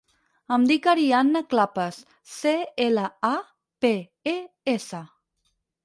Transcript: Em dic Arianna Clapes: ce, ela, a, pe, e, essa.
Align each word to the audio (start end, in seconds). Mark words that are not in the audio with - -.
Em 0.55 0.63
dic 0.69 0.87
Arianna 0.93 1.41
Clapes: 1.51 2.01
ce, 2.37 2.55
ela, 2.89 3.07
a, 3.33 3.35
pe, 3.85 3.95
e, 4.37 4.39
essa. 4.79 5.09